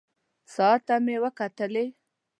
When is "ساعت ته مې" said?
0.53-1.15